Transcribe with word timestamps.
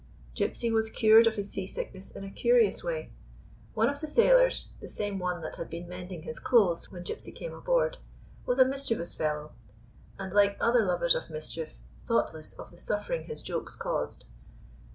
Gypsy 0.33 0.71
was 0.73 0.89
cured 0.89 1.27
of 1.27 1.35
his 1.35 1.51
sea 1.51 1.67
sickness 1.67 2.09
in 2.15 2.23
a 2.23 2.31
curi 2.31 2.67
ous 2.67 2.83
way. 2.83 3.11
One 3.75 3.87
of 3.87 3.99
the 3.99 4.07
sailors— 4.07 4.69
the 4.81 4.89
same 4.89 5.19
one 5.19 5.41
that 5.41 5.49
i39 5.49 5.51
GYPSY, 5.51 5.51
THE 5.51 5.51
TALKING 5.51 5.67
DOG 5.67 5.69
had 5.69 5.69
been 5.69 5.87
mending 5.87 6.21
his 6.23 6.39
clothes 6.39 6.91
when 6.91 7.03
Gypsy 7.03 7.35
came 7.35 7.53
aboard— 7.53 7.99
was 8.47 8.57
a 8.57 8.65
mischievous 8.65 9.13
fellow, 9.13 9.51
and, 10.17 10.33
like 10.33 10.57
other 10.59 10.83
lovers 10.83 11.13
of 11.13 11.29
mischief, 11.29 11.77
thoughtless 12.07 12.53
of 12.53 12.71
the 12.71 12.79
suffering 12.79 13.25
his 13.25 13.43
jokes 13.43 13.75
caused. 13.75 14.25